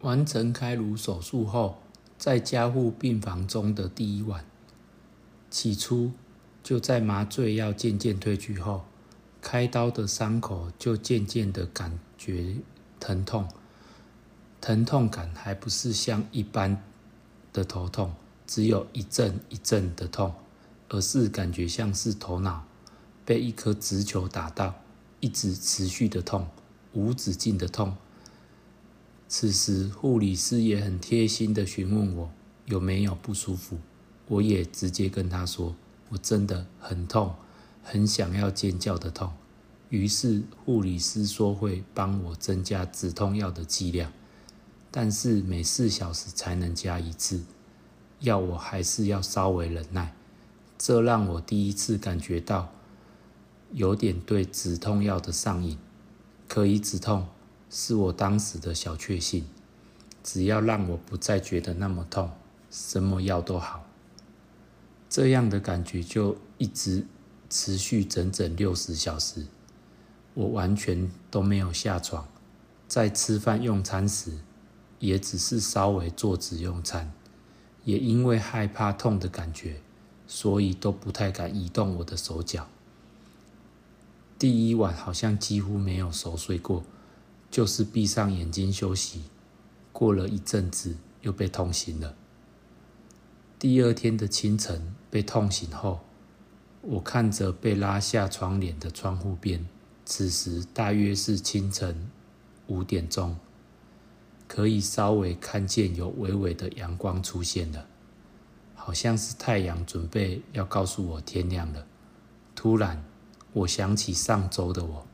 [0.00, 1.78] 完成开颅手术后，
[2.16, 4.44] 在加护病房中的第一晚，
[5.50, 6.12] 起初
[6.62, 8.84] 就在麻醉药渐渐退去后，
[9.40, 12.56] 开刀的伤口就渐渐的感觉
[13.00, 13.48] 疼痛，
[14.60, 16.80] 疼痛感还不是像一般
[17.52, 18.14] 的头痛，
[18.46, 20.32] 只有一阵一阵的痛，
[20.88, 22.64] 而是感觉像是头脑
[23.24, 24.74] 被一颗直球打到，
[25.18, 26.46] 一直持续的痛，
[26.92, 27.96] 无止境的痛。
[29.28, 32.30] 此时，护理师也很贴心的询问我
[32.64, 33.76] 有没有不舒服，
[34.26, 35.76] 我也直接跟他说，
[36.08, 37.34] 我真的很痛，
[37.82, 39.30] 很想要尖叫的痛。
[39.90, 44.10] 于是，护理师说会帮我增加止痛药的剂量，
[44.90, 47.44] 但是每四小时才能加一次，
[48.20, 50.14] 要我还是要稍微忍耐。
[50.78, 52.72] 这让我第一次感觉到
[53.72, 55.76] 有点对止痛药的上瘾，
[56.46, 57.26] 可以止痛。
[57.70, 59.44] 是我当时的小确幸，
[60.22, 62.30] 只要让我不再觉得那么痛，
[62.70, 63.84] 什么药都好。
[65.10, 67.06] 这样的感觉就一直
[67.50, 69.46] 持续整整六十小时，
[70.34, 72.26] 我完全都没有下床，
[72.86, 74.32] 在吃饭用餐时，
[74.98, 77.12] 也只是稍微坐直用餐，
[77.84, 79.80] 也因为害怕痛的感觉，
[80.26, 82.66] 所以都不太敢移动我的手脚。
[84.38, 86.84] 第一晚好像几乎没有熟睡过。
[87.50, 89.24] 就是闭上眼睛休息，
[89.92, 92.14] 过了一阵子又被痛醒了。
[93.58, 96.00] 第二天的清晨被痛醒后，
[96.82, 99.66] 我看着被拉下窗帘的窗户边，
[100.04, 102.08] 此时大约是清晨
[102.68, 103.36] 五点钟，
[104.46, 107.86] 可以稍微看见有微微的阳光出现了，
[108.76, 111.84] 好像是太阳准备要告诉我天亮了。
[112.54, 113.02] 突然，
[113.52, 115.07] 我想起上周的我。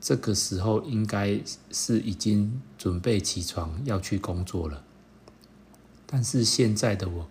[0.00, 1.40] 这个时候应该
[1.72, 4.84] 是已经准备起床要去工作了，
[6.06, 7.28] 但是现在的我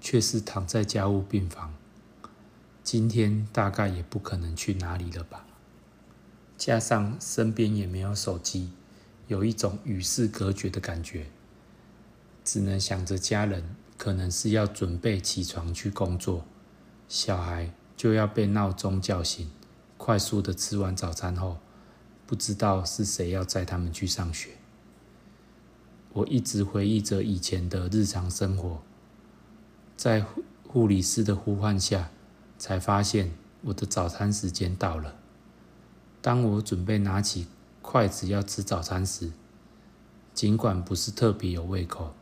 [0.00, 1.72] 却是躺在家务病房。
[2.82, 5.46] 今天大概也不可能去哪里了吧？
[6.56, 8.72] 加上身边也没有手机，
[9.28, 11.26] 有一种与世隔绝的感觉，
[12.44, 16.44] 只能想着家人可能是要准备起床去工作，
[17.08, 19.48] 小孩就要被闹钟叫醒，
[19.96, 21.58] 快速的吃完早餐后。
[22.28, 24.50] 不知道是谁要载他们去上学。
[26.12, 28.82] 我一直回忆着以前的日常生活，
[29.96, 30.26] 在
[30.66, 32.10] 护理师的呼唤下，
[32.58, 35.16] 才发现我的早餐时间到了。
[36.20, 37.46] 当我准备拿起
[37.80, 39.32] 筷子要吃早餐时，
[40.34, 42.12] 尽管不是特别有胃口，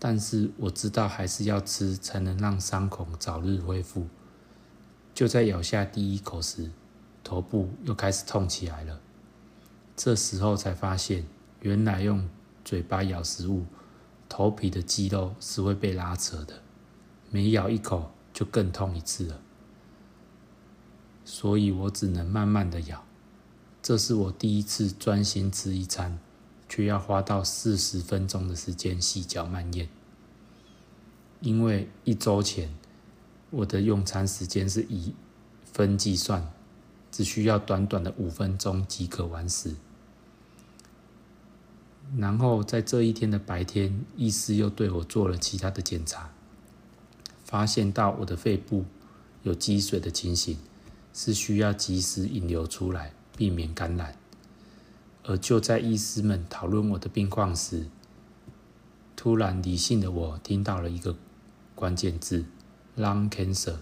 [0.00, 4.08] 但是我知道还是要吃，才能让伤口早日恢复。
[5.14, 6.72] 就在咬下第一口时，
[7.22, 8.98] 头部又开始痛起来了。
[10.02, 11.26] 这时候才发现，
[11.60, 12.26] 原来用
[12.64, 13.66] 嘴巴咬食物，
[14.30, 16.62] 头皮的肌肉是会被拉扯的，
[17.28, 19.42] 每咬一口就更痛一次了。
[21.22, 23.04] 所以我只能慢慢的咬。
[23.82, 26.18] 这是我第一次专心吃一餐，
[26.66, 29.90] 却要花到四十分钟的时间细嚼慢咽。
[31.40, 32.74] 因为一周前，
[33.50, 35.14] 我的用餐时间是以
[35.62, 36.50] 分计算，
[37.12, 39.76] 只需要短短的五分钟即可完食。
[42.16, 46.32] 然后在这一天的白天，医师又对我做了其他的检查，
[47.44, 48.84] 发现到我的肺部
[49.42, 50.58] 有积水的情形，
[51.14, 54.16] 是需要及时引流出来，避免感染。
[55.22, 57.86] 而就在医师们讨论我的病况时，
[59.14, 61.14] 突然理性的我听到了一个
[61.74, 62.46] 关键字
[62.96, 63.76] ：lung cancer。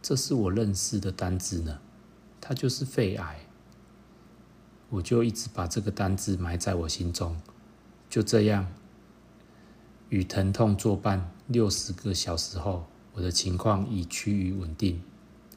[0.00, 1.80] 这是我认识的单字呢，
[2.40, 3.43] 它就是肺癌。
[4.94, 7.36] 我就一直把这个单字埋在我心中，
[8.08, 8.72] 就这样，
[10.08, 15.02] 与疼痛作伴六十个小时后，我的情况已趋于稳定，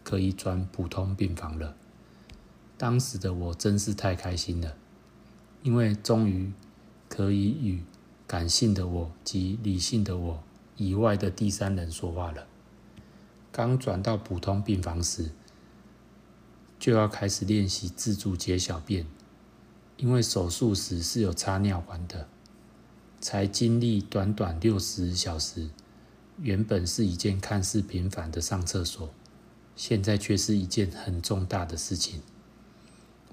[0.04, 1.76] 可以转普通病房了。
[2.80, 4.76] 当时的我真是太开心了，
[5.62, 6.52] 因为终于
[7.08, 7.84] 可以与
[8.26, 10.44] 感性的我及理性的我
[10.78, 12.48] 以外的第三人说话了。
[13.52, 15.30] 刚转到普通病房时，
[16.80, 19.06] 就要开始练习自助解小便。
[19.98, 22.28] 因为手术时是有插尿管的，
[23.20, 25.70] 才经历短短六十小时，
[26.40, 29.10] 原本是一件看似平凡的上厕所，
[29.76, 32.22] 现在却是一件很重大的事情。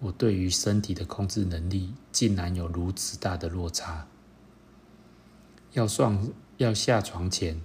[0.01, 4.07] 我对于身体的控制能力竟然有如此大的落差。
[5.73, 7.61] 要上要下床前，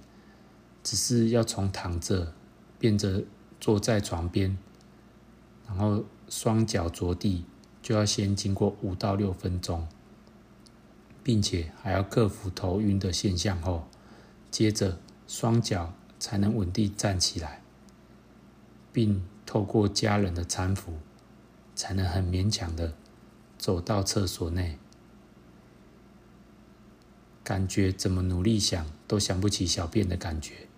[0.82, 2.34] 只是要从躺着
[2.78, 3.24] 变着
[3.58, 4.58] 坐在床边，
[5.66, 7.46] 然后双脚着地。
[7.82, 9.88] 就要先经过五到六分钟，
[11.22, 13.88] 并且还要克服头晕的现象后，
[14.50, 17.62] 接着双脚才能稳定站起来，
[18.92, 20.98] 并透过家人的搀扶，
[21.74, 22.94] 才能很勉强的
[23.58, 24.78] 走到厕所内。
[27.42, 30.68] 感觉怎么努力想都想不起小便的感觉，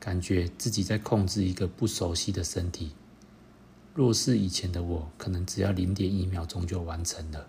[0.00, 2.92] 感觉自己在控制一个不熟悉的身体。
[3.98, 7.48] 若是以前的我，可能只要零点一秒钟就完成了，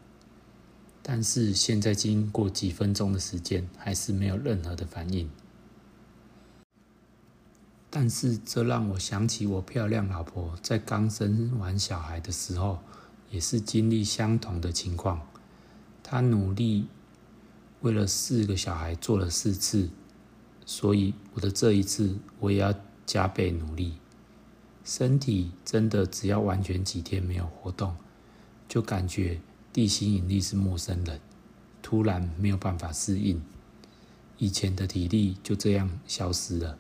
[1.04, 5.30] 但是现在经过几分钟的时间，还是没有任何的反应。
[7.92, 12.80] 但是这让我想起我漂亮老婆在刚生完小孩的时候，
[13.30, 15.22] 也是经历相同的情况，
[16.02, 16.88] 她努力。
[17.82, 19.92] 为了四个小孩做了四次，
[20.66, 22.74] 所以我的这一次我也要
[23.06, 24.00] 加倍努力。
[24.90, 27.96] 身体真的只要完全几天没有活动，
[28.68, 29.40] 就感觉
[29.72, 31.22] 地心引力是陌生人，
[31.84, 33.40] 突然没有办法适应，
[34.40, 36.76] 以前的体力就这样消失了。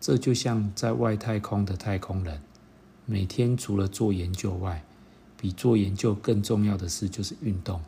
[0.00, 2.42] 这就像在外太空的太空人，
[3.06, 4.84] 每天除了做研究外，
[5.36, 7.80] 比做研究更重要的事就是运动。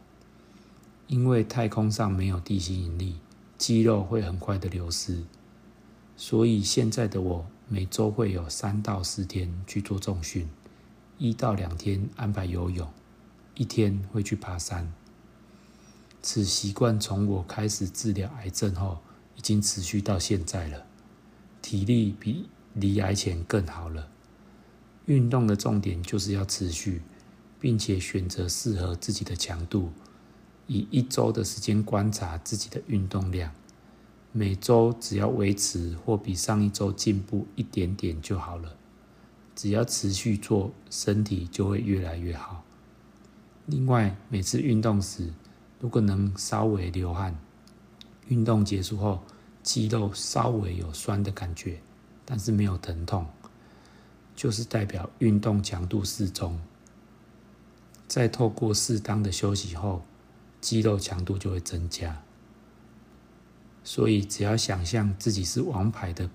[1.08, 3.16] 因为太空上没有地心引力，
[3.58, 5.24] 肌肉会很快的流失，
[6.16, 10.46] 所以现在的我每周会有三到四天去做重训，
[11.16, 12.86] 一到两天安排游泳，
[13.54, 14.92] 一天会去爬山。
[16.20, 18.98] 此习惯从我开始治疗癌症后，
[19.36, 20.84] 已经持续到现在了，
[21.62, 24.06] 体力比离癌前更好了。
[25.06, 27.00] 运动的重点就是要持续，
[27.58, 29.90] 并且选择适合自己的强度。
[30.66, 33.50] 以一周的时间观察自己的运动量，
[34.32, 38.74] 每周只要维持或比上一周进步一点点就好了。
[39.54, 42.64] 只要持续做，身体就会越来越好。
[43.66, 45.32] 另外，每次运动时，
[45.78, 47.38] 如果能稍微流汗，
[48.28, 49.22] 运动结束后
[49.62, 51.80] 肌肉稍微有酸的感觉，
[52.24, 53.26] 但是没有疼痛，
[54.34, 56.58] 就是代表运动强度适中。
[58.08, 60.02] 在透过适当的休息后。
[60.62, 62.22] 肌肉强度就会增加，
[63.84, 66.30] 所以只要想象自己是王牌的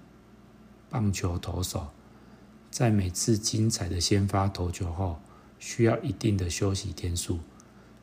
[0.89, 1.87] 棒球投手，
[2.69, 5.19] 在每次精彩的先发投球后，
[5.59, 7.39] 需要一定的休息天数，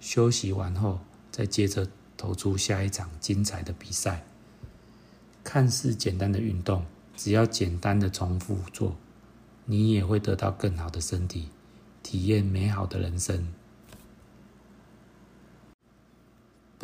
[0.01, 1.01] 休息完后
[1.31, 4.25] 再接着投出下一场精彩的比赛。
[5.43, 6.87] 看似简单的运动，
[7.17, 8.97] 只要简单的重复做，
[9.67, 11.51] 你也会得到更好的身体，
[12.03, 13.53] 体验美好的人生。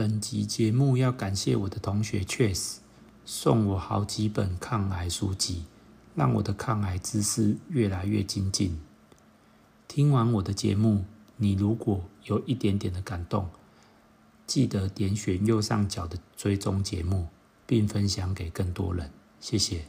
[0.00, 2.81] 本集节目要感谢我的同学 c h a s
[3.26, 5.67] 送我好几本抗癌书籍，
[6.14, 8.81] 让我的抗癌知识越来越精进。
[9.87, 11.05] 听完我的节目，
[11.37, 13.50] 你如果有一点点的感动，
[14.47, 17.29] 记得点选右上角的追踪节目，
[17.67, 19.12] 并分享给更多人。
[19.38, 19.85] 谢谢。